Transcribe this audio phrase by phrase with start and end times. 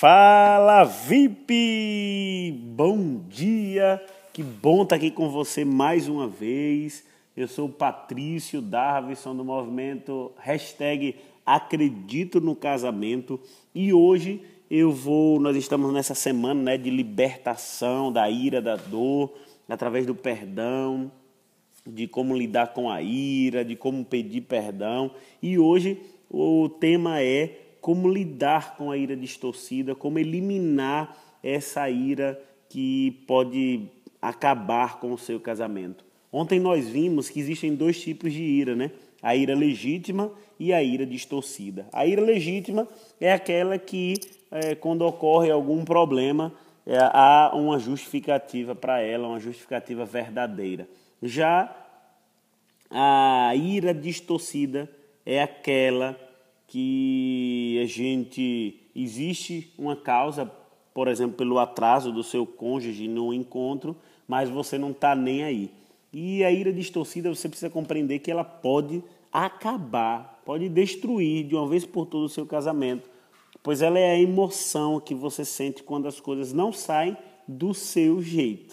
[0.00, 2.58] Fala VIP!
[2.74, 4.02] Bom dia!
[4.32, 7.04] Que bom estar aqui com você mais uma vez.
[7.36, 13.38] Eu sou o Patrício Darvison do movimento hashtag Acredito no Casamento
[13.74, 14.40] e hoje
[14.70, 19.34] eu vou, nós estamos nessa semana né, de libertação da ira, da dor,
[19.68, 21.12] através do perdão,
[21.86, 25.10] de como lidar com a ira, de como pedir perdão.
[25.42, 32.40] E hoje o tema é como lidar com a ira distorcida, como eliminar essa ira
[32.68, 33.88] que pode
[34.20, 36.04] acabar com o seu casamento.
[36.32, 38.90] Ontem nós vimos que existem dois tipos de ira, né?
[39.22, 41.86] A ira legítima e a ira distorcida.
[41.92, 42.86] A ira legítima
[43.20, 44.14] é aquela que,
[44.50, 46.52] é, quando ocorre algum problema,
[46.86, 50.88] é, há uma justificativa para ela, uma justificativa verdadeira.
[51.22, 51.74] Já
[52.90, 54.88] a ira distorcida
[55.24, 56.16] é aquela
[56.70, 60.46] que a gente existe uma causa,
[60.94, 63.96] por exemplo, pelo atraso do seu cônjuge no encontro,
[64.26, 65.70] mas você não está nem aí.
[66.12, 71.66] E a ira distorcida você precisa compreender que ela pode acabar, pode destruir de uma
[71.66, 73.10] vez por todas o seu casamento,
[73.64, 77.16] pois ela é a emoção que você sente quando as coisas não saem
[77.48, 78.72] do seu jeito.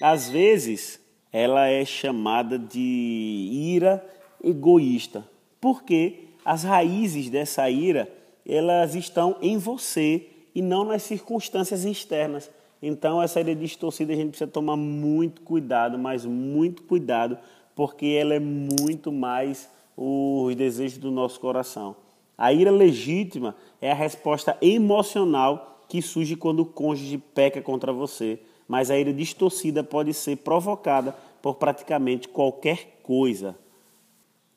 [0.00, 1.00] Às vezes,
[1.32, 4.04] ela é chamada de ira
[4.44, 5.28] egoísta.
[5.60, 6.28] Por quê?
[6.44, 8.12] As raízes dessa ira,
[8.46, 12.50] elas estão em você e não nas circunstâncias externas.
[12.82, 17.38] Então, essa ira distorcida a gente precisa tomar muito cuidado, mas muito cuidado,
[17.76, 21.94] porque ela é muito mais os desejos do nosso coração.
[22.36, 28.40] A ira legítima é a resposta emocional que surge quando o cônjuge peca contra você,
[28.66, 33.54] mas a ira distorcida pode ser provocada por praticamente qualquer coisa.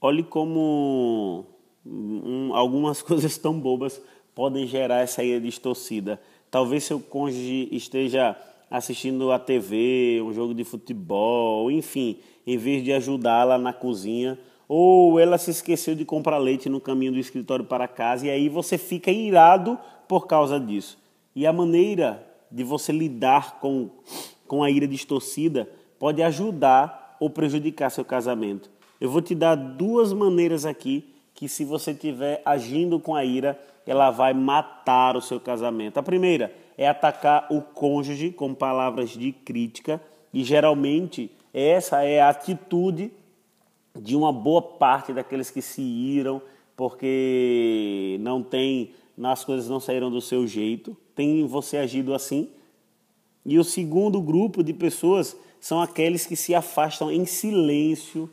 [0.01, 1.45] Olhe como
[2.55, 4.01] algumas coisas tão bobas
[4.33, 6.19] podem gerar essa ira distorcida.
[6.49, 8.35] Talvez seu cônjuge esteja
[8.71, 12.17] assistindo a TV, um jogo de futebol, enfim,
[12.47, 17.11] em vez de ajudá-la na cozinha, ou ela se esqueceu de comprar leite no caminho
[17.11, 19.77] do escritório para casa e aí você fica irado
[20.07, 20.97] por causa disso.
[21.35, 23.89] E a maneira de você lidar com,
[24.47, 28.69] com a ira distorcida pode ajudar ou prejudicar seu casamento.
[28.99, 33.59] Eu vou te dar duas maneiras aqui que se você estiver agindo com a ira,
[33.85, 35.99] ela vai matar o seu casamento.
[35.99, 40.01] A primeira é atacar o cônjuge com palavras de crítica,
[40.33, 43.11] e geralmente essa é a atitude
[43.95, 46.41] de uma boa parte daqueles que se iram
[46.75, 48.91] porque não tem,
[49.23, 50.95] as coisas não saíram do seu jeito.
[51.15, 52.49] Tem você agido assim?
[53.45, 58.29] E o segundo grupo de pessoas são aqueles que se afastam em silêncio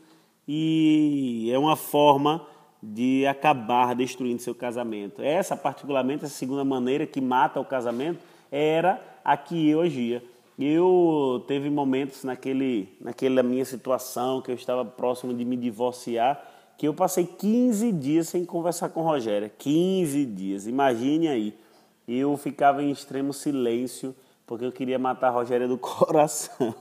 [0.47, 2.45] e é uma forma
[2.85, 5.21] de acabar destruindo seu casamento.
[5.21, 8.19] Essa, particularmente, essa segunda maneira que mata o casamento
[8.51, 10.21] era a que eu agia.
[10.59, 16.43] Eu teve momentos naquele, naquela minha situação que eu estava próximo de me divorciar,
[16.77, 19.49] que eu passei 15 dias sem conversar com Rogéria.
[19.57, 21.57] 15 dias, imagine aí.
[22.05, 24.13] Eu ficava em extremo silêncio
[24.45, 26.75] porque eu queria matar a Rogéria do coração.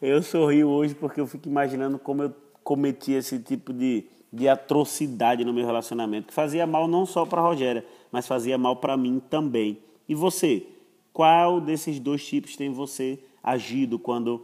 [0.00, 2.32] Eu sorrio hoje porque eu fico imaginando como eu
[2.62, 7.42] cometi esse tipo de de atrocidade no meu relacionamento, que fazia mal não só para
[7.42, 9.78] Rogéria, mas fazia mal para mim também.
[10.08, 10.66] E você?
[11.12, 14.42] Qual desses dois tipos tem você agido quando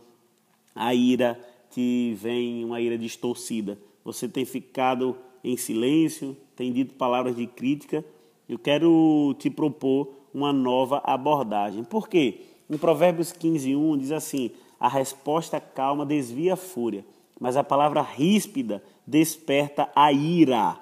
[0.75, 1.41] a ira
[1.71, 3.79] te vem, uma ira distorcida?
[4.05, 8.05] Você tem ficado em silêncio, tem dito palavras de crítica?
[8.49, 11.85] Eu quero te propor uma nova abordagem.
[11.85, 12.43] Por quê?
[12.69, 17.05] Em Provérbios 15, 1 diz assim: a resposta calma desvia a fúria,
[17.39, 20.79] mas a palavra ríspida desperta a ira.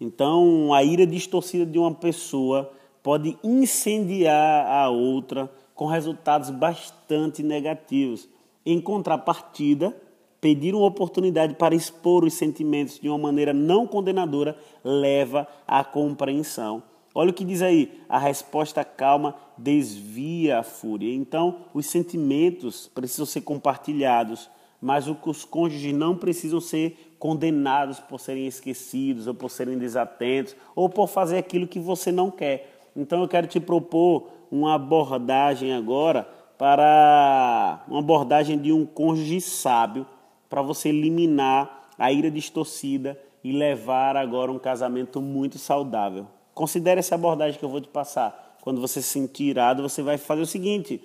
[0.00, 8.28] Então, a ira distorcida de uma pessoa pode incendiar a outra com resultados bastante negativos.
[8.64, 9.94] Em contrapartida,
[10.40, 16.82] pedir uma oportunidade para expor os sentimentos de uma maneira não condenadora leva à compreensão.
[17.14, 21.14] Olha o que diz aí: a resposta calma desvia a fúria.
[21.14, 24.50] Então, os sentimentos precisam ser compartilhados,
[24.84, 30.90] mas os cônjuges não precisam ser condenados por serem esquecidos ou por serem desatentos ou
[30.90, 32.90] por fazer aquilo que você não quer.
[32.94, 36.28] Então eu quero te propor uma abordagem agora
[36.58, 40.06] para uma abordagem de um cônjuge sábio
[40.50, 46.26] para você eliminar a ira distorcida e levar agora um casamento muito saudável.
[46.52, 48.58] Considere essa abordagem que eu vou te passar.
[48.60, 51.02] Quando você se sentir irado, você vai fazer o seguinte: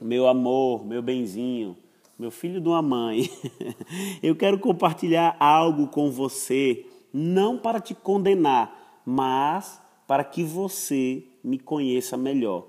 [0.00, 1.76] meu amor, meu benzinho,
[2.18, 3.30] meu filho de uma mãe,
[4.22, 11.58] eu quero compartilhar algo com você, não para te condenar, mas para que você me
[11.58, 12.66] conheça melhor.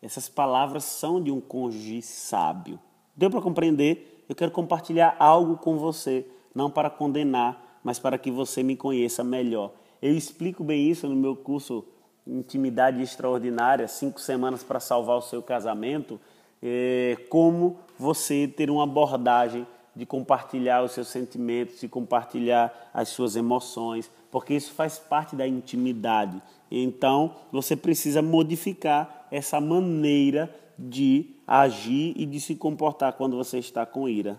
[0.00, 2.78] Essas palavras são de um cônjuge sábio.
[3.16, 4.24] Deu para compreender?
[4.28, 9.24] Eu quero compartilhar algo com você, não para condenar, mas para que você me conheça
[9.24, 9.72] melhor.
[10.02, 11.84] Eu explico bem isso no meu curso
[12.26, 16.20] Intimidade Extraordinária, cinco semanas para salvar o seu casamento,
[16.62, 23.34] é, como você ter uma abordagem de compartilhar os seus sentimentos, de compartilhar as suas
[23.34, 26.40] emoções, porque isso faz parte da intimidade.
[26.70, 33.86] Então, você precisa modificar essa maneira de agir e de se comportar quando você está
[33.86, 34.38] com ira.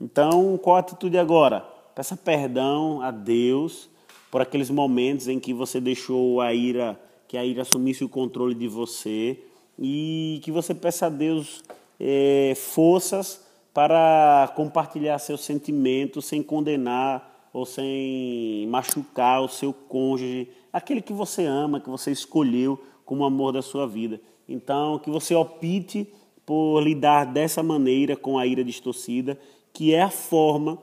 [0.00, 1.60] Então, qual a atitude agora?
[1.94, 3.88] Peça perdão a Deus
[4.30, 8.54] por aqueles momentos em que você deixou a ira, que a ira assumisse o controle
[8.54, 9.38] de você
[9.78, 11.62] e que você peça a Deus
[12.00, 13.44] é, forças
[13.74, 21.44] para compartilhar seus sentimentos sem condenar ou sem machucar o seu cônjuge, aquele que você
[21.44, 24.20] ama, que você escolheu como amor da sua vida.
[24.48, 26.12] Então, que você opte
[26.46, 29.38] por lidar dessa maneira com a ira distorcida,
[29.72, 30.78] que é a forma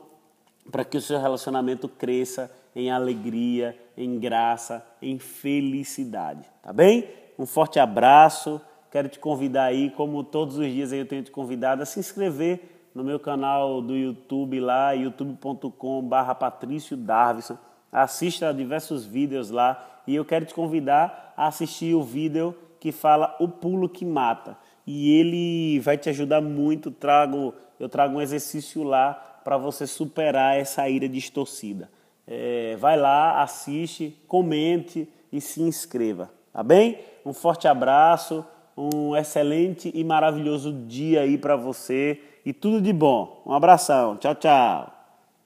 [0.70, 6.44] para que o seu relacionamento cresça em alegria, em graça, em felicidade.
[6.62, 7.08] Tá bem?
[7.38, 8.60] Um forte abraço.
[8.90, 12.88] Quero te convidar aí, como todos os dias eu tenho te convidado, a se inscrever
[12.94, 17.58] no meu canal do YouTube lá, youtube.com.br Patrício Darvison.
[17.92, 22.90] Assista a diversos vídeos lá e eu quero te convidar a assistir o vídeo que
[22.90, 24.56] fala O Pulo que Mata.
[24.86, 26.90] E ele vai te ajudar muito.
[26.90, 29.12] Trago, eu trago um exercício lá
[29.44, 31.90] para você superar essa ira distorcida.
[32.26, 36.30] É, vai lá, assiste, comente e se inscreva.
[36.52, 36.98] Tá bem?
[37.24, 38.44] Um forte abraço
[38.78, 43.42] um excelente e maravilhoso dia aí para você e tudo de bom.
[43.44, 44.16] Um abração.
[44.16, 44.97] Tchau, tchau.